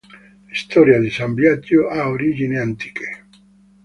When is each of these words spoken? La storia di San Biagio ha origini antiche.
La 0.47 0.55
storia 0.55 0.97
di 0.97 1.11
San 1.11 1.35
Biagio 1.35 1.87
ha 1.87 2.07
origini 2.09 2.57
antiche. 2.57 3.25